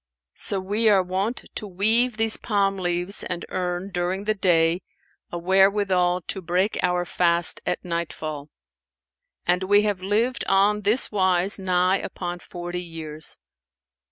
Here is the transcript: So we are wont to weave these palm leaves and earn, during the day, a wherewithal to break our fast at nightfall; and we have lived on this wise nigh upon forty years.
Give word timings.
So 0.33 0.59
we 0.59 0.89
are 0.89 1.03
wont 1.03 1.43
to 1.53 1.67
weave 1.67 2.17
these 2.17 2.35
palm 2.35 2.77
leaves 2.77 3.23
and 3.23 3.45
earn, 3.49 3.91
during 3.91 4.23
the 4.23 4.33
day, 4.33 4.81
a 5.31 5.37
wherewithal 5.37 6.21
to 6.21 6.41
break 6.41 6.79
our 6.81 7.05
fast 7.05 7.61
at 7.67 7.85
nightfall; 7.85 8.49
and 9.45 9.61
we 9.61 9.83
have 9.83 10.01
lived 10.01 10.43
on 10.49 10.81
this 10.81 11.11
wise 11.11 11.59
nigh 11.59 11.99
upon 11.99 12.39
forty 12.39 12.81
years. 12.81 13.37